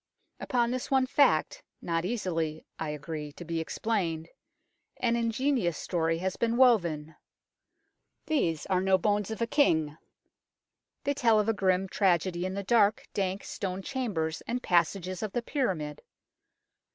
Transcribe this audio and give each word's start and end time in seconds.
Upon 0.39 0.71
this 0.71 0.89
one 0.89 1.05
fact, 1.05 1.61
not 1.79 2.05
easily, 2.05 2.65
I 2.79 2.89
agree, 2.89 3.31
to 3.33 3.45
be 3.45 3.59
explained, 3.59 4.29
an 4.97 5.15
ingenious 5.15 5.77
story 5.77 6.17
has 6.17 6.37
been 6.37 6.57
woven. 6.57 7.15
These 8.25 8.65
are 8.65 8.81
no 8.81 8.97
bones 8.97 9.29
of 9.29 9.43
a 9.43 9.45
king. 9.45 9.99
They 11.03 11.13
tell 11.13 11.39
of 11.39 11.47
a 11.47 11.53
grim 11.53 11.87
tragedy 11.87 12.47
in 12.47 12.55
the 12.55 12.63
dark, 12.63 13.05
dank 13.13 13.43
stone 13.43 13.83
chambers 13.83 14.41
and 14.47 14.63
passages 14.63 15.21
of 15.21 15.33
the 15.33 15.43
pyramid. 15.43 16.01